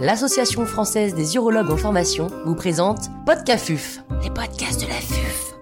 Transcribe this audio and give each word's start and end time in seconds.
l'Association 0.00 0.64
française 0.64 1.14
des 1.14 1.34
urologues 1.34 1.70
en 1.70 1.76
formation 1.76 2.28
vous 2.44 2.54
présente 2.54 3.08
Podcafuf, 3.26 3.98
les 4.22 4.30
podcasts 4.30 4.80
de 4.80 4.86
la 4.86 4.94
FUF. 4.94 5.54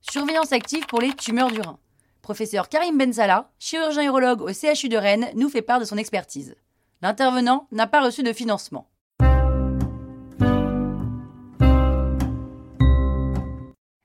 Surveillance 0.00 0.52
active 0.52 0.86
pour 0.86 1.00
les 1.00 1.12
tumeurs 1.12 1.52
du 1.52 1.60
rein. 1.60 1.78
Professeur 2.20 2.68
Karim 2.68 2.98
Bensala, 2.98 3.50
chirurgien 3.60 4.02
urologue 4.02 4.42
au 4.42 4.48
CHU 4.48 4.88
de 4.88 4.96
Rennes, 4.96 5.30
nous 5.36 5.48
fait 5.48 5.62
part 5.62 5.78
de 5.78 5.84
son 5.84 5.96
expertise. 5.96 6.56
L'intervenant 7.00 7.68
n'a 7.70 7.86
pas 7.86 8.02
reçu 8.04 8.24
de 8.24 8.32
financement. 8.32 8.88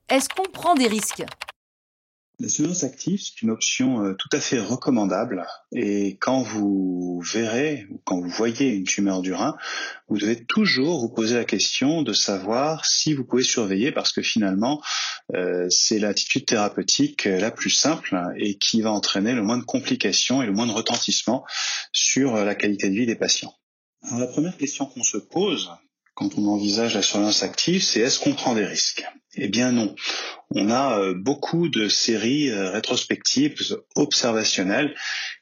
Est-ce 0.09 0.29
qu'on 0.29 0.50
prend 0.54 0.75
des 0.75 0.88
risques? 0.88 1.25
La 2.39 2.49
surveillance 2.49 2.83
active, 2.83 3.21
c'est 3.21 3.41
une 3.41 3.49
option 3.49 4.04
euh, 4.04 4.13
tout 4.13 4.29
à 4.31 4.39
fait 4.39 4.59
recommandable. 4.59 5.45
Et 5.71 6.17
quand 6.17 6.41
vous 6.41 7.21
verrez 7.21 7.88
ou 7.89 8.02
quand 8.03 8.20
vous 8.20 8.30
voyez 8.30 8.70
une 8.70 8.84
tumeur 8.84 9.21
du 9.21 9.34
rein, 9.34 9.55
vous 10.09 10.17
devez 10.17 10.43
toujours 10.43 10.99
vous 10.99 11.09
poser 11.09 11.35
la 11.35 11.45
question 11.45 12.02
de 12.02 12.13
savoir 12.13 12.85
si 12.85 13.13
vous 13.13 13.23
pouvez 13.23 13.43
surveiller, 13.43 13.91
parce 13.91 14.12
que 14.12 14.21
finalement, 14.21 14.81
euh, 15.34 15.67
c'est 15.70 15.99
l'attitude 15.99 16.45
thérapeutique 16.45 17.26
la 17.26 17.52
plus 17.52 17.70
simple 17.70 18.17
et 18.38 18.57
qui 18.57 18.81
va 18.81 18.91
entraîner 18.91 19.34
le 19.34 19.41
moins 19.41 19.57
de 19.57 19.63
complications 19.63 20.41
et 20.41 20.45
le 20.45 20.52
moins 20.52 20.67
de 20.67 20.71
retentissement 20.71 21.45
sur 21.91 22.35
la 22.35 22.55
qualité 22.55 22.90
de 22.90 22.95
vie 22.95 23.05
des 23.05 23.15
patients. 23.15 23.54
Alors, 24.04 24.20
la 24.20 24.27
première 24.27 24.57
question 24.57 24.85
qu'on 24.85 25.04
se 25.04 25.17
pose, 25.17 25.71
quand 26.16 26.38
on 26.38 26.48
envisage 26.48 26.96
la 26.96 27.02
surveillance 27.02 27.44
active, 27.44 27.84
c'est 27.84 28.00
est-ce 28.00 28.20
qu'on 28.20 28.34
prend 28.34 28.55
des 28.55 28.66
risques? 28.66 29.05
Eh 29.36 29.50
bien 29.50 29.74
non. 29.74 29.96
On 30.50 30.70
a 30.70 30.98
euh, 31.00 31.14
beaucoup 31.14 31.68
de 31.68 31.90
séries 31.90 32.50
euh, 32.50 32.72
rétrospectives 32.72 33.78
observationnelles 33.96 34.96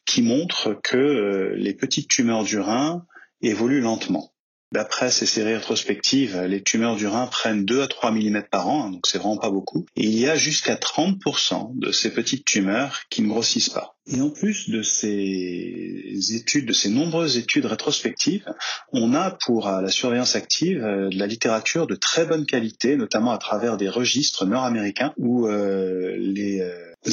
qui 0.06 0.24
montrent 0.24 0.80
que 0.84 0.98
euh, 0.98 1.54
les 1.56 1.76
petites 1.76 2.10
tumeurs 2.10 2.44
du 2.44 2.60
rein 2.60 3.06
évoluent 3.42 3.82
lentement. 3.82 4.34
D'après 4.72 5.12
ces 5.12 5.28
séries 5.28 5.54
rétrospectives, 5.54 6.42
les 6.42 6.64
tumeurs 6.64 6.96
du 6.96 7.06
rein 7.06 7.28
prennent 7.28 7.64
2 7.64 7.84
à 7.84 7.88
3 7.88 8.10
mm 8.10 8.46
par 8.50 8.68
an, 8.68 8.86
hein, 8.86 8.90
donc 8.90 9.06
c'est 9.06 9.20
vraiment 9.20 9.38
pas 9.38 9.52
beaucoup. 9.52 9.86
Et 9.96 10.06
il 10.06 10.18
y 10.18 10.28
a 10.28 10.36
jusqu'à 10.36 10.74
30% 10.74 11.78
de 11.78 11.92
ces 11.92 12.12
petites 12.12 12.46
tumeurs 12.46 13.02
qui 13.12 13.22
ne 13.22 13.28
grossissent 13.28 13.70
pas. 13.70 13.96
Et 14.06 14.20
en 14.20 14.30
plus 14.30 14.70
de 14.70 14.82
ces 14.82 16.36
études, 16.36 16.66
de 16.66 16.74
ces 16.74 16.90
nombreuses 16.90 17.38
études 17.38 17.66
rétrospectives, 17.66 18.46
on 18.92 19.14
a 19.14 19.32
pour 19.46 19.70
la 19.70 19.90
surveillance 19.90 20.36
active 20.36 20.82
de 20.82 21.18
la 21.18 21.26
littérature 21.26 21.88
de 21.88 21.96
très 21.96 22.26
bonne 22.26 22.46
qualité, 22.46 22.98
notamment 22.98 23.32
à 23.32 23.38
travers 23.38 23.78
des 23.78 23.88
registres 23.88 24.46
nord-américains 24.46 25.14
où 25.18 25.48
euh, 25.48 26.18
les 26.18 26.62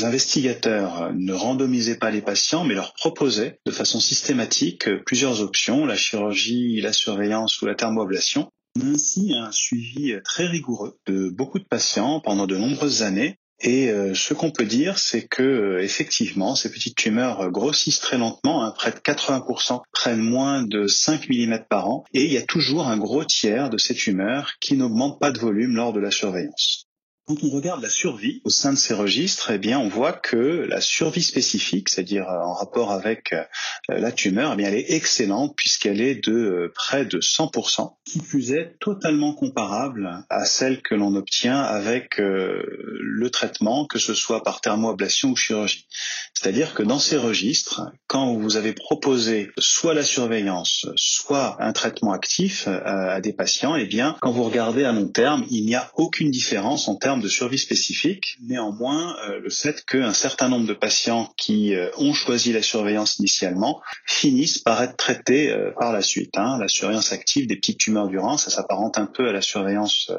investigateurs 0.05 1.13
ne 1.15 1.33
randomisaient 1.33 1.99
pas 1.99 2.11
les 2.11 2.23
patients, 2.23 2.65
mais 2.65 2.75
leur 2.75 2.95
proposaient 2.95 3.61
de 3.67 3.73
façon 3.73 4.01
systématique 4.01 4.89
plusieurs 5.05 5.43
options, 5.43 5.87
la 5.87 5.97
chirurgie, 5.97 6.81
la 6.81 6.93
surveillance 6.93 7.61
ou 7.63 7.67
la 7.67 7.75
thermoablation. 7.75 8.51
On 8.77 8.83
a 8.83 8.91
ainsi 8.91 9.35
un 9.35 9.51
suivi 9.51 10.15
très 10.25 10.47
rigoureux 10.47 10.97
de 11.07 11.29
beaucoup 11.29 11.59
de 11.59 11.65
patients 11.65 12.21
pendant 12.21 12.47
de 12.47 12.57
nombreuses 12.57 13.03
années. 13.03 13.37
Et 13.63 13.91
euh, 13.91 14.15
ce 14.15 14.33
qu'on 14.33 14.51
peut 14.51 14.65
dire, 14.65 14.99
c'est 14.99 15.27
que 15.27 15.43
euh, 15.43 15.83
effectivement, 15.83 16.55
ces 16.55 16.71
petites 16.71 16.97
tumeurs 16.97 17.51
grossissent 17.51 18.01
très 18.01 18.17
lentement. 18.17 18.65
Hein, 18.65 18.73
près 18.75 18.91
de 18.91 18.97
80% 18.97 19.83
prennent 19.93 20.21
moins 20.21 20.63
de 20.63 20.87
5 20.87 21.29
mm 21.29 21.65
par 21.69 21.89
an, 21.89 22.05
et 22.15 22.25
il 22.25 22.33
y 22.33 22.39
a 22.39 22.43
toujours 22.43 22.89
un 22.89 22.97
gros 22.97 23.25
tiers 23.25 23.69
de 23.71 23.79
ces 23.79 23.95
tumeurs 23.95 24.53
qui 24.61 24.77
n'augmentent 24.77 25.21
pas 25.21 25.31
de 25.31 25.39
volume 25.39 25.77
lors 25.77 25.93
de 25.93 26.01
la 26.01 26.11
surveillance. 26.11 26.90
Quand 27.27 27.45
on 27.45 27.51
regarde 27.51 27.83
la 27.83 27.91
survie 27.91 28.41
au 28.45 28.51
sein 28.51 28.73
de 28.73 28.79
ces 28.79 28.95
registres, 28.95 29.53
eh 29.53 29.59
bien, 29.59 29.79
on 29.79 29.89
voit 29.89 30.13
que 30.13 30.67
la 30.69 30.81
survie 30.81 31.23
spécifique, 31.23 31.89
c'est-à-dire 31.89 32.29
euh, 32.29 32.41
en 32.41 32.55
rapport 32.55 32.91
avec 32.91 33.33
euh, 33.33 33.45
la 33.89 34.11
tumeur, 34.11 34.55
eh 34.55 34.57
bien, 34.57 34.69
elle 34.69 34.75
est 34.75 34.91
excellente 34.93 35.55
puisqu'elle 35.57 36.01
est 36.01 36.17
de 36.27 36.33
euh, 36.33 36.73
près 36.75 37.05
de 37.05 37.21
100%, 37.21 37.95
qui 38.05 38.19
plus 38.19 38.53
est 38.53 38.77
totalement 38.81 39.33
comparable 39.33 40.25
à 40.29 40.45
celle 40.45 40.83
que 40.83 40.97
l'on 40.97 41.15
obtient 41.15 41.61
avec 41.61 42.17
le 42.19 43.31
traitement, 43.31 43.87
que 43.87 43.99
ce 43.99 44.15
soit 44.15 44.43
par 44.43 44.61
thermoablation 44.61 45.31
ou 45.31 45.37
chirurgie. 45.37 45.87
C'est-à-dire 46.35 46.75
que 46.75 46.83
dans 46.83 46.99
ces 46.99 47.17
registres, 47.17 47.93
quand 48.09 48.35
vous 48.35 48.57
avez 48.57 48.73
proposé 48.73 49.51
soit 49.59 49.95
la 49.95 50.03
surveillance, 50.03 50.87
soit 50.97 51.57
un 51.61 51.73
traitement 51.73 52.13
actif 52.13 52.67
à 52.67 53.21
des 53.21 53.33
patients, 53.33 53.77
eh 53.77 53.87
bien, 53.87 54.17
quand 54.21 54.33
vous 54.33 54.45
regardez 54.45 54.85
à 54.85 54.93
long 54.93 55.09
terme, 55.09 55.45
il 55.51 55.65
n'y 55.65 55.75
a 55.75 55.91
aucune 55.95 56.31
différence 56.31 56.89
en 56.89 56.97
termes 56.97 57.10
de 57.19 57.29
survie 57.29 57.59
spécifique. 57.59 58.37
Néanmoins, 58.43 59.17
euh, 59.29 59.41
le 59.41 59.51
fait 59.51 59.85
qu'un 59.85 60.13
certain 60.13 60.49
nombre 60.49 60.67
de 60.67 60.75
patients 60.75 61.33
qui 61.37 61.75
euh, 61.75 61.91
ont 61.97 62.13
choisi 62.13 62.53
la 62.53 62.63
surveillance 62.63 63.19
initialement 63.19 63.83
finissent 64.07 64.59
par 64.59 64.83
être 64.83 64.97
traités 64.97 65.51
euh, 65.51 65.73
par 65.79 65.93
la 65.93 66.03
suite. 66.03 66.37
Hein. 66.37 66.59
La 66.59 66.69
surveillance 66.69 67.13
active 67.13 67.47
des 67.47 67.57
petites 67.57 67.79
tumeurs 67.79 68.09
du 68.09 68.19
ça 68.37 68.51
s'apparente 68.51 68.99
un 68.99 69.07
peu 69.07 69.29
à 69.29 69.33
la 69.33 69.41
surveillance 69.41 70.13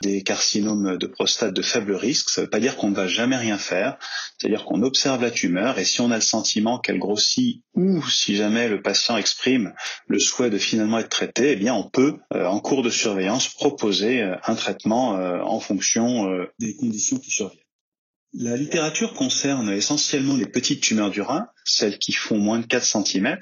des 0.00 0.22
carcinomes 0.22 0.96
de 0.96 1.06
prostate 1.06 1.52
de 1.52 1.60
faible 1.60 1.94
risque. 1.94 2.30
Ça 2.30 2.40
ne 2.40 2.46
veut 2.46 2.50
pas 2.50 2.60
dire 2.60 2.76
qu'on 2.76 2.88
ne 2.88 2.94
va 2.94 3.06
jamais 3.06 3.36
rien 3.36 3.58
faire. 3.58 3.98
C'est-à-dire 4.38 4.64
qu'on 4.64 4.82
observe 4.82 5.20
la 5.20 5.30
tumeur 5.30 5.78
et 5.78 5.84
si 5.84 6.00
on 6.00 6.10
a 6.10 6.14
le 6.14 6.22
sentiment 6.22 6.78
qu'elle 6.78 6.98
grossit 6.98 7.62
ou 7.74 8.02
si 8.08 8.36
jamais 8.36 8.68
le 8.68 8.80
patient 8.80 9.18
exprime 9.18 9.74
le 10.06 10.18
souhait 10.18 10.48
de 10.48 10.56
finalement 10.56 10.98
être 10.98 11.10
traité, 11.10 11.52
eh 11.52 11.56
bien 11.56 11.74
on 11.74 11.84
peut, 11.84 12.16
en 12.34 12.58
cours 12.58 12.82
de 12.82 12.90
surveillance, 12.90 13.48
proposer 13.48 14.22
un 14.22 14.54
traitement 14.54 15.10
en 15.10 15.60
fonction 15.60 16.31
des 16.58 16.76
conditions 16.76 17.18
qui 17.18 17.30
surviennent. 17.30 17.62
La 18.34 18.56
littérature 18.56 19.12
concerne 19.12 19.68
essentiellement 19.70 20.36
les 20.36 20.46
petites 20.46 20.80
tumeurs 20.80 21.10
du 21.10 21.20
rein, 21.20 21.48
celles 21.66 21.98
qui 21.98 22.12
font 22.12 22.38
moins 22.38 22.60
de 22.60 22.66
4 22.66 22.82
cm, 22.82 23.36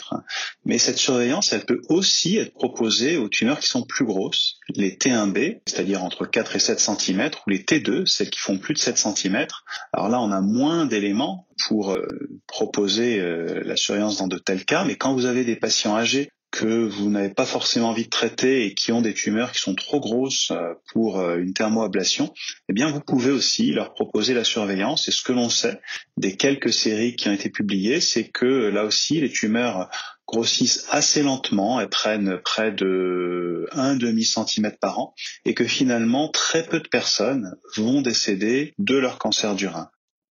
mais 0.65 0.79
cette 0.79 0.99
surveillance, 0.99 1.53
elle 1.53 1.65
peut 1.65 1.81
aussi 1.89 2.39
être 2.39 2.53
proposée 2.53 3.17
aux 3.17 3.29
tumeurs 3.29 3.61
qui 3.61 3.69
sont 3.69 3.85
plus 3.85 4.05
grosses, 4.05 4.57
les 4.75 4.97
T1B, 4.97 5.61
c'est-à-dire 5.65 6.03
entre 6.03 6.27
4 6.27 6.57
et 6.57 6.59
7 6.59 6.81
cm, 6.81 7.31
ou 7.47 7.51
les 7.51 7.61
T2, 7.61 8.05
celles 8.07 8.31
qui 8.31 8.41
font 8.41 8.59
plus 8.59 8.75
de 8.75 8.81
7 8.81 8.99
cm. 8.99 9.47
Alors 9.93 10.09
là, 10.09 10.21
on 10.21 10.33
a 10.33 10.41
moins 10.41 10.87
d'éléments 10.87 11.47
pour 11.69 11.93
euh, 11.93 12.09
proposer 12.49 13.21
euh, 13.21 13.63
la 13.65 13.77
surveillance 13.77 14.17
dans 14.17 14.27
de 14.27 14.39
tels 14.39 14.65
cas, 14.65 14.85
mais 14.85 14.97
quand 14.97 15.15
vous 15.15 15.27
avez 15.27 15.45
des 15.45 15.57
patients 15.57 15.97
âgés 15.97 16.33
que 16.51 16.89
vous 16.89 17.11
n'avez 17.11 17.31
pas 17.31 17.47
forcément 17.47 17.91
envie 17.91 18.05
de 18.05 18.11
traiter 18.11 18.67
et 18.67 18.75
qui 18.75 18.93
ont 18.93 19.03
des 19.03 19.15
tumeurs 19.15 19.53
qui 19.53 19.61
sont 19.61 19.75
trop 19.75 20.01
grosses 20.01 20.51
euh, 20.51 20.75
pour 20.93 21.21
euh, 21.21 21.39
une 21.39 21.53
thermoablation, 21.53 22.33
eh 22.69 22.73
bien 22.73 22.91
vous 22.91 23.01
pouvez 23.01 23.31
aussi 23.31 23.73
leur 23.73 23.93
proposer 23.93 24.35
la 24.35 24.45
surveillance. 24.45 25.09
Et 25.09 25.13
ce 25.13 25.23
que 25.23 25.33
l'on 25.33 25.49
sait 25.49 25.81
des 26.17 26.37
quelques 26.37 26.73
séries 26.73 27.15
qui 27.17 27.29
ont 27.29 27.33
été 27.33 27.51
publiées, 27.51 28.01
c'est 28.01 28.25
que 28.25 28.47
là 28.47 28.85
aussi 28.85 29.21
les 29.21 29.31
tumeurs 29.31 29.89
grossissent 30.27 30.87
assez 30.91 31.23
lentement, 31.23 31.81
elles 31.81 31.89
prennent 31.89 32.39
près 32.39 32.71
de 32.73 33.67
un 33.73 33.97
demi 33.97 34.25
centimètre 34.25 34.79
par 34.79 34.99
an, 34.99 35.15
et 35.45 35.55
que 35.55 35.65
finalement 35.65 36.29
très 36.29 36.65
peu 36.65 36.81
de 36.81 36.89
personnes 36.89 37.57
vont 37.77 38.01
décéder 38.01 38.75
de 38.79 38.97
leur 38.97 39.19
cancer 39.19 39.55
du 39.55 39.67
rein. 39.67 39.91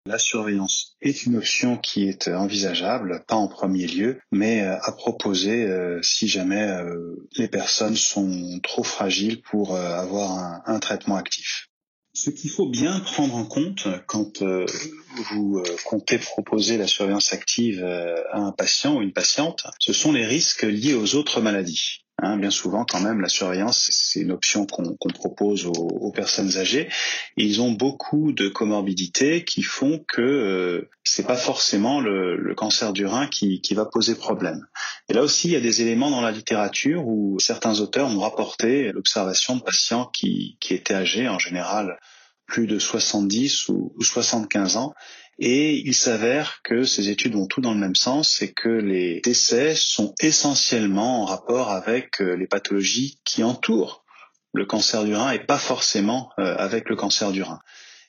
La 0.07 0.17
surveillance 0.17 0.95
est 1.01 1.25
une 1.25 1.37
option 1.37 1.77
qui 1.77 2.09
est 2.09 2.27
envisageable, 2.27 3.23
pas 3.27 3.35
en 3.35 3.47
premier 3.47 3.85
lieu, 3.85 4.19
mais 4.31 4.61
euh, 4.61 4.75
à 4.81 4.91
proposer 4.93 5.63
euh, 5.65 6.01
si 6.01 6.27
jamais 6.27 6.63
euh, 6.63 7.27
les 7.37 7.47
personnes 7.47 7.95
sont 7.95 8.59
trop 8.63 8.83
fragiles 8.83 9.43
pour 9.43 9.75
avoir 9.75 10.63
un, 10.65 10.79
traitement 10.79 11.17
actif. 11.17 11.67
Ce 12.15 12.31
qu'il 12.31 12.49
faut 12.49 12.67
bien 12.67 12.99
prendre 12.99 13.35
en 13.35 13.45
compte 13.45 13.87
quand 14.07 14.41
vous 14.41 15.63
comptez 15.85 16.17
proposer 16.17 16.77
la 16.77 16.87
surveillance 16.87 17.31
active 17.31 17.83
à 17.83 18.37
un 18.37 18.51
patient 18.51 18.97
ou 18.97 19.01
une 19.01 19.13
patiente, 19.13 19.65
ce 19.79 19.93
sont 19.93 20.11
les 20.11 20.25
risques 20.25 20.63
liés 20.63 20.95
aux 20.95 21.15
autres 21.15 21.39
maladies. 21.41 22.03
Hein, 22.23 22.37
bien 22.37 22.51
souvent, 22.51 22.85
quand 22.85 22.99
même, 22.99 23.19
la 23.19 23.29
surveillance, 23.29 23.89
c'est 23.91 24.19
une 24.19 24.31
option 24.31 24.67
qu'on 24.67 25.09
propose 25.09 25.65
aux, 25.65 26.11
personnes 26.11 26.55
âgées. 26.57 26.87
ils 27.35 27.61
ont 27.61 27.71
beaucoup 27.71 28.31
de 28.31 28.47
comorbidités 28.47 29.43
qui 29.43 29.63
font 29.63 30.03
que 30.07 30.21
euh, 30.21 30.89
c'est 31.03 31.25
pas 31.25 31.35
forcément 31.35 31.99
le, 31.99 32.53
cancer 32.55 32.93
du 32.93 33.07
rein 33.07 33.25
qui, 33.27 33.59
va 33.73 33.85
poser 33.85 34.13
problème. 34.13 34.67
Et 35.09 35.13
là 35.13 35.23
aussi, 35.23 35.47
il 35.47 35.53
y 35.53 35.55
a 35.55 35.61
des 35.61 35.81
éléments 35.81 36.11
dans 36.11 36.21
la 36.21 36.31
littérature 36.31 37.07
où 37.07 37.39
certains 37.39 37.79
auteurs 37.79 38.09
ont 38.09 38.19
rapporté 38.19 38.91
l'observation 38.91 39.55
de 39.55 39.63
patients 39.63 40.05
qui, 40.05 40.57
qui 40.59 40.75
étaient 40.75 40.93
âgés, 40.93 41.27
en 41.27 41.39
général 41.39 41.97
plus 42.45 42.67
de 42.67 42.77
70 42.77 43.69
ou 43.69 43.95
75 44.01 44.75
ans, 44.75 44.93
et 45.43 45.81
il 45.87 45.95
s'avère 45.95 46.59
que 46.63 46.83
ces 46.83 47.09
études 47.09 47.33
vont 47.33 47.47
tout 47.47 47.61
dans 47.61 47.73
le 47.73 47.79
même 47.79 47.95
sens, 47.95 48.29
c'est 48.29 48.53
que 48.53 48.69
les 48.69 49.21
décès 49.21 49.73
sont 49.75 50.13
essentiellement 50.21 51.23
en 51.23 51.25
rapport 51.25 51.71
avec 51.71 52.21
euh, 52.21 52.35
les 52.35 52.45
pathologies 52.45 53.19
qui 53.25 53.43
entourent 53.43 54.05
le 54.53 54.67
cancer 54.67 55.03
du 55.03 55.15
rein 55.15 55.31
et 55.31 55.39
pas 55.39 55.57
forcément 55.57 56.29
euh, 56.37 56.55
avec 56.57 56.87
le 56.89 56.95
cancer 56.95 57.31
du 57.31 57.41
rein. 57.41 57.59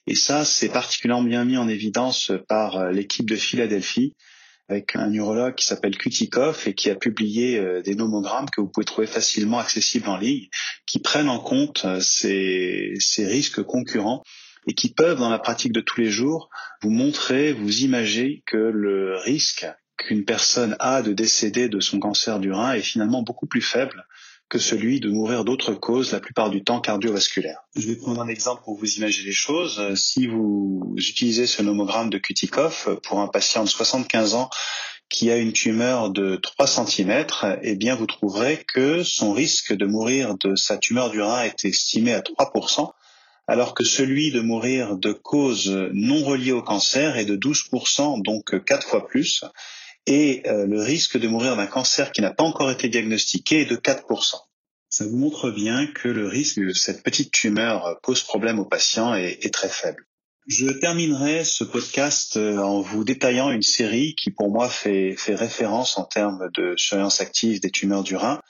Et 0.07 0.15
ça, 0.15 0.45
c'est 0.45 0.69
particulièrement 0.69 1.23
bien 1.23 1.47
mis 1.47 1.57
en 1.57 1.69
évidence 1.69 2.33
par 2.49 2.77
euh, 2.77 2.91
l'équipe 2.91 3.31
de 3.31 3.37
Philadelphie, 3.37 4.15
avec 4.69 4.95
un 4.95 5.09
neurologue 5.09 5.55
qui 5.55 5.65
s'appelle 5.65 5.97
Kutikov 5.97 6.65
et 6.67 6.75
qui 6.75 6.91
a 6.91 6.97
publié 6.97 7.61
des 7.83 7.95
nomogrammes 7.95 8.49
que 8.49 8.61
vous 8.61 8.69
pouvez 8.69 8.87
trouver 8.87 9.07
facilement 9.07 9.59
accessibles 9.59 10.09
en 10.09 10.17
ligne, 10.17 10.49
qui 10.87 10.99
prennent 10.99 11.29
en 11.29 11.41
compte 11.41 11.85
ces, 12.01 12.95
ces 12.99 13.27
risques 13.27 13.63
concurrents 13.63 14.23
et 14.67 14.75
qui 14.75 14.93
peuvent, 14.93 15.19
dans 15.19 15.31
la 15.31 15.39
pratique 15.39 15.73
de 15.73 15.81
tous 15.81 16.01
les 16.01 16.11
jours, 16.11 16.51
vous 16.83 16.91
montrer, 16.91 17.53
vous 17.53 17.81
imager 17.81 18.43
que 18.47 18.57
le 18.57 19.17
risque 19.19 19.67
qu'une 19.97 20.25
personne 20.25 20.77
a 20.79 21.03
de 21.03 21.13
décéder 21.13 21.69
de 21.69 21.81
son 21.81 21.99
cancer 21.99 22.41
du 22.41 22.53
rein 22.53 22.73
est 22.73 22.83
finalement 22.83 23.23
beaucoup 23.23 23.47
plus 23.47 23.63
faible 23.63 24.07
que 24.49 24.59
celui 24.59 25.01
de 25.01 25.09
mourir 25.09 25.45
d'autres 25.45 25.73
causes, 25.73 26.13
la 26.13 26.21
plupart 26.21 26.51
du 26.51 26.63
temps 26.63 26.79
cardiovasculaires. 26.79 27.63
Je 27.75 27.87
vais 27.87 27.97
prendre 27.97 28.21
un 28.21 28.29
exemple 28.29 28.63
pour 28.65 28.77
vous 28.77 28.97
imaginer 28.97 29.29
les 29.29 29.33
choses. 29.33 29.95
Si 29.95 30.27
vous 30.27 30.93
utilisez 30.99 31.47
ce 31.47 31.63
nomogramme 31.63 32.11
de 32.11 32.19
Kutikoff 32.19 32.91
pour 33.03 33.21
un 33.21 33.29
patient 33.29 33.65
de 33.65 33.69
75 33.71 34.35
ans 34.35 34.51
qui 35.09 35.31
a 35.31 35.39
une 35.39 35.55
tumeur 35.55 36.11
de 36.11 36.37
3 36.37 36.67
cm, 36.67 37.25
eh 37.63 37.77
bien 37.77 37.95
vous 37.95 38.07
trouverez 38.07 38.63
que 38.75 39.03
son 39.03 39.33
risque 39.33 39.73
de 39.73 39.87
mourir 39.87 40.37
de 40.37 40.55
sa 40.55 40.77
tumeur 40.77 41.09
du 41.11 41.23
rein 41.23 41.45
est 41.45 41.65
estimé 41.65 42.13
à 42.13 42.21
3%, 42.21 42.93
alors 43.47 43.75
que 43.75 43.85
celui 43.85 44.31
de 44.31 44.41
mourir 44.41 44.97
de 44.97 45.13
causes 45.13 45.71
non 45.93 46.23
reliées 46.25 46.53
au 46.53 46.63
cancer 46.63 47.17
est 47.17 47.25
de 47.25 47.37
12%, 47.37 48.23
donc 48.23 48.65
4 48.65 48.87
fois 48.87 49.07
plus 49.07 49.45
et 50.07 50.43
euh, 50.47 50.67
le 50.67 50.81
risque 50.81 51.19
de 51.19 51.29
mourir 51.29 51.57
d'un 51.57 51.67
cancer 51.67 52.13
qui 52.13 52.23
n'a 52.23 52.33
pas 52.33 52.45
encore 52.45 52.71
été 52.71 52.89
diagnostiqué 52.89 53.63
est 53.63 53.71
de 53.71 53.77
4%. 53.77 54.37
Ça 54.89 55.07
vous 55.07 55.17
montre 55.17 55.51
bien 55.51 55.87
que 55.87 56.09
le 56.09 56.27
risque 56.27 56.61
de 56.61 56.73
cette 56.73 57.03
petite 57.03 57.33
tumeur 57.33 57.99
pose 58.03 58.23
problème 58.23 58.59
aux 58.59 58.67
patients 58.67 59.15
est 59.15 59.53
très 59.55 59.69
faible. 59.69 60.07
Je 60.49 60.67
terminerai 60.67 61.45
ce 61.45 61.63
podcast 61.63 62.37
euh, 62.37 62.59
en 62.59 62.81
vous 62.81 63.05
détaillant 63.05 63.53
une 63.53 63.63
série 63.63 64.17
qui 64.17 64.33
pour 64.33 64.51
moi 64.51 64.69
fait, 64.69 65.15
fait 65.17 65.37
référence 65.37 65.99
en 65.99 66.05
termes 66.05 66.51
de 66.55 66.75
surveillance 66.77 67.21
active 67.21 67.61
des 67.61 67.71
tumeurs 67.71 68.03
du 68.03 68.17
rein. 68.17 68.41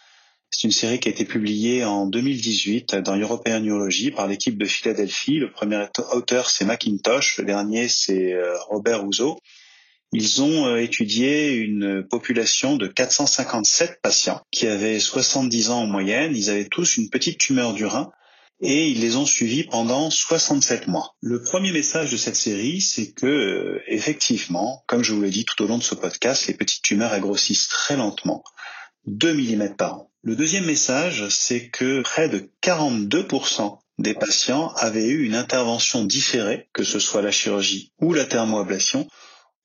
C'est 0.55 0.65
une 0.65 0.73
série 0.73 1.01
qui 1.01 1.09
a 1.09 1.11
été 1.11 1.25
publiée 1.25 1.83
en 1.83 2.07
2018 2.07 2.97
dans 2.97 3.17
European 3.17 3.59
Neurology 3.61 4.11
par 4.11 4.27
l'équipe 4.27 4.59
de 4.59 4.67
Philadelphie. 4.67 5.39
Le 5.39 5.51
premier 5.51 5.87
auteur 6.13 6.51
c'est 6.51 6.67
Macintosh, 6.67 7.39
le 7.39 7.47
dernier 7.47 7.89
c'est 7.89 8.35
euh, 8.35 8.59
Robert 8.69 9.07
Ouzo. 9.07 9.39
Ils 10.13 10.43
ont 10.43 10.67
euh, 10.67 10.77
étudié 10.77 11.55
une 11.55 12.07
population 12.07 12.77
de 12.77 12.87
457 12.87 14.01
patients 14.03 14.43
qui 14.51 14.67
avaient 14.67 15.01
70 15.01 15.71
ans 15.71 15.85
en 15.85 15.87
moyenne. 15.87 16.37
Ils 16.37 16.51
avaient 16.51 16.69
tous 16.69 16.99
une 16.99 17.09
petite 17.09 17.39
tumeur 17.39 17.73
du 17.73 17.87
rein 17.87 18.13
et 18.61 18.91
ils 18.91 19.01
les 19.01 19.17
ont 19.17 19.25
suivis 19.25 19.65
pendant 19.65 20.11
67 20.11 20.87
mois. 20.87 21.17
Le 21.23 21.43
premier 21.43 21.73
message 21.73 22.13
de 22.13 22.19
cette 22.19 22.37
série, 22.37 22.83
c'est 22.83 23.13
que 23.13 23.27
euh, 23.27 23.83
effectivement, 23.87 24.85
comme 24.87 25.03
je 25.03 25.15
vous 25.15 25.23
l'ai 25.23 25.31
dit 25.31 25.47
tout 25.47 25.63
au 25.63 25.67
long 25.67 25.79
de 25.79 25.83
ce 25.83 25.95
podcast, 25.95 26.47
les 26.47 26.55
petites 26.55 26.83
tumeurs 26.83 27.15
elles 27.15 27.23
très 27.71 27.97
lentement, 27.97 28.45
2 29.07 29.33
mm 29.33 29.77
par 29.77 29.95
an. 29.95 30.12
Le 30.25 30.37
deuxième 30.37 30.67
message, 30.67 31.29
c'est 31.31 31.69
que 31.69 32.01
près 32.03 32.29
de 32.29 32.49
42% 32.63 33.81
des 33.99 34.15
patients 34.15 34.69
avaient 34.77 35.09
eu 35.09 35.25
une 35.25 35.35
intervention 35.35 36.05
différée, 36.05 36.69
que 36.73 36.85
ce 36.85 37.01
soit 37.01 37.23
la 37.23 37.33
chirurgie 37.33 37.93
ou 38.01 38.15
la 38.15 38.25
thermoablation, 38.25 39.09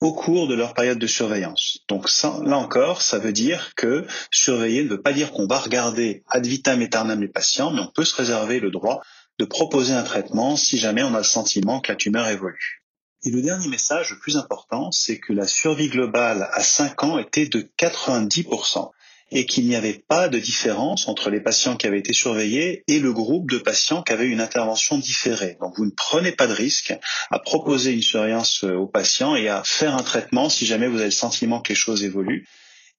au 0.00 0.12
cours 0.12 0.48
de 0.48 0.56
leur 0.56 0.74
période 0.74 0.98
de 0.98 1.06
surveillance. 1.06 1.78
Donc 1.86 2.10
là 2.22 2.56
encore, 2.56 3.02
ça 3.02 3.20
veut 3.20 3.32
dire 3.32 3.72
que 3.76 4.04
surveiller 4.32 4.82
ne 4.82 4.88
veut 4.88 5.00
pas 5.00 5.12
dire 5.12 5.30
qu'on 5.30 5.46
va 5.46 5.60
regarder 5.60 6.24
ad 6.26 6.44
vitam 6.44 6.82
aeternam 6.82 7.20
les 7.20 7.28
patients, 7.28 7.70
mais 7.70 7.80
on 7.80 7.92
peut 7.92 8.04
se 8.04 8.16
réserver 8.16 8.58
le 8.58 8.72
droit 8.72 9.00
de 9.38 9.44
proposer 9.44 9.92
un 9.92 10.02
traitement 10.02 10.56
si 10.56 10.76
jamais 10.76 11.04
on 11.04 11.14
a 11.14 11.18
le 11.18 11.22
sentiment 11.22 11.78
que 11.78 11.92
la 11.92 11.96
tumeur 11.96 12.26
évolue. 12.26 12.82
Et 13.22 13.30
le 13.30 13.42
dernier 13.42 13.68
message, 13.68 14.10
le 14.10 14.18
plus 14.18 14.36
important, 14.36 14.90
c'est 14.90 15.20
que 15.20 15.32
la 15.32 15.46
survie 15.46 15.88
globale 15.88 16.48
à 16.52 16.64
5 16.64 17.04
ans 17.04 17.18
était 17.18 17.46
de 17.46 17.70
90% 17.78 18.90
et 19.30 19.46
qu'il 19.46 19.66
n'y 19.66 19.76
avait 19.76 20.02
pas 20.08 20.28
de 20.28 20.38
différence 20.38 21.08
entre 21.08 21.30
les 21.30 21.40
patients 21.40 21.76
qui 21.76 21.86
avaient 21.86 21.98
été 21.98 22.12
surveillés 22.12 22.82
et 22.88 22.98
le 22.98 23.12
groupe 23.12 23.50
de 23.50 23.58
patients 23.58 24.02
qui 24.02 24.12
avaient 24.12 24.28
une 24.28 24.40
intervention 24.40 24.98
différée. 24.98 25.56
Donc 25.60 25.76
vous 25.76 25.84
ne 25.84 25.90
prenez 25.90 26.32
pas 26.32 26.46
de 26.46 26.52
risque 26.52 26.94
à 27.30 27.38
proposer 27.38 27.92
une 27.92 28.02
surveillance 28.02 28.64
euh, 28.64 28.74
aux 28.74 28.86
patients 28.86 29.36
et 29.36 29.48
à 29.48 29.62
faire 29.64 29.94
un 29.94 30.02
traitement 30.02 30.48
si 30.48 30.66
jamais 30.66 30.88
vous 30.88 30.96
avez 30.96 31.06
le 31.06 31.10
sentiment 31.10 31.60
que 31.60 31.70
les 31.70 31.74
choses 31.74 32.04
évoluent. 32.04 32.46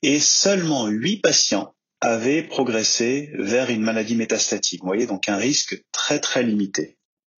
Et 0.02 0.20
seulement 0.20 0.88
8 0.88 1.18
patients 1.18 1.74
avaient 2.02 2.44
progressé 2.44 3.32
vers 3.34 3.70
une 3.70 3.82
maladie 3.82 4.16
métastatique. 4.16 4.82
Vous 4.82 4.88
voyez, 4.88 5.08
donc 5.08 5.28
un 5.28 5.38
risque 5.38 5.84
très 5.92 6.20
très 6.20 6.44
limité. 6.44 6.98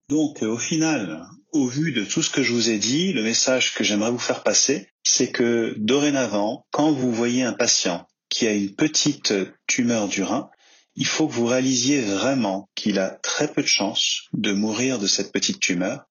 Donc 0.10 0.44
au 0.44 0.58
final, 0.58 1.26
au 1.54 1.68
vu 1.68 1.94
de 1.94 2.04
tout 2.04 2.22
ce 2.22 2.30
que 2.30 2.44
je 2.44 2.52
vous 2.52 2.70
ai 2.70 2.78
dit, 2.78 3.14
le 3.14 3.24
message 3.24 3.74
que 3.74 3.84
j'aimerais 3.84 4.12
vous 4.12 4.20
faire 4.20 4.44
passer, 4.44 4.90
c'est 5.04 5.32
que 5.32 5.74
dorénavant, 5.78 6.66
quand 6.72 6.92
vous 6.92 7.12
voyez 7.12 7.44
un 7.44 7.54
patient 7.54 8.06
qui 8.31 8.48
a 8.48 8.54
une 8.54 8.74
petite 8.74 9.33
tumeur 9.68 10.07
du 10.07 10.24
rein, 10.24 10.50
il 10.95 11.06
faut 11.06 11.28
que 11.28 11.33
vous 11.33 11.45
réalisiez 11.45 12.01
vraiment 12.01 12.69
qu'il 12.75 12.98
a 12.98 13.10
très 13.10 13.51
peu 13.51 13.62
de 13.62 13.68
chances 13.68 14.24
de 14.33 14.54
mourir 14.54 14.98
de 15.00 15.06
cette 15.06 15.31
petite 15.31 15.60
tumeur 15.60 16.06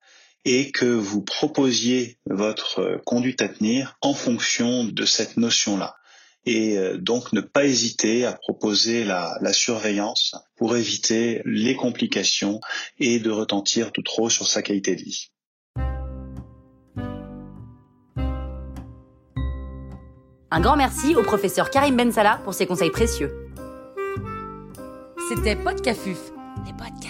et 0.45 0.71
que 0.71 0.85
vous 0.85 1.23
proposiez 1.23 2.19
votre 2.27 3.01
conduite 3.05 3.43
à 3.43 3.49
tenir 3.49 3.97
en 4.03 4.15
fonction 4.15 4.85
de 4.85 5.05
cette 5.05 5.39
notion-là. 5.39 5.97
Et 6.47 6.79
euh, 6.79 6.97
donc 6.97 7.33
ne 7.33 7.43
pas 7.43 7.67
hésiter 7.67 8.25
à 8.25 8.33
proposer 8.33 9.05
la, 9.05 9.37
la, 9.43 9.53
surveillance 9.53 10.35
pour 10.57 10.77
éviter 10.77 11.43
les 11.45 11.77
complications 11.77 12.61
et 12.99 13.19
de 13.19 13.31
retentir 13.31 13.93
tout 13.93 14.03
trop 14.03 14.31
sur 14.31 14.47
sa 14.47 14.63
qualité 14.63 14.97
de 14.97 15.03
vie. 15.03 15.31
Un 20.53 20.61
grand 20.61 20.77
merci 20.77 21.15
au 21.15 21.23
professeur 21.23 21.71
Karim 21.71 21.97
Bensala 21.97 22.41
pour 22.43 22.55
ses 22.55 22.67
conseils 22.67 22.91
précieux. 22.91 23.31
C'était 25.29 25.55
Podcafuf, 25.55 26.19
les 26.67 26.73
podcasts 26.73 27.10